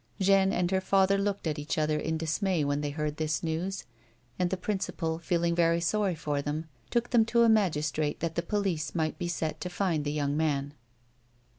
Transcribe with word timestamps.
Jeanne 0.19 0.51
and 0.51 0.71
her 0.71 0.81
father 0.81 1.15
looked 1.15 1.45
at 1.45 1.59
each 1.59 1.77
other 1.77 1.99
in 1.99 2.17
dismay 2.17 2.63
when 2.63 2.81
they 2.81 2.89
heard 2.89 3.17
this 3.17 3.43
news, 3.43 3.85
and 4.39 4.49
the 4.49 4.57
principal 4.57 5.19
feeling 5.19 5.53
very 5.53 5.79
sorry 5.79 6.15
for 6.15 6.41
them 6.41 6.65
took 6.89 7.11
them 7.11 7.23
to 7.23 7.43
a 7.43 7.47
magistrate 7.49 8.19
that 8.19 8.33
the 8.33 8.41
police 8.41 8.95
might 8.95 9.19
be 9.19 9.27
set 9.27 9.61
to 9.61 9.69
find 9.69 10.03
the 10.03 10.11
young 10.11 10.35
man. 10.35 10.73